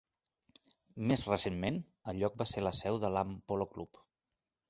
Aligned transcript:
Més 1.09 1.21
recentment, 1.31 1.75
el 2.13 2.21
lloc 2.23 2.39
va 2.43 2.49
ser 2.53 2.65
la 2.69 2.73
seu 2.79 2.99
de 3.05 3.11
l'Ham 3.17 3.35
Polo 3.51 3.67
Club. 3.77 4.01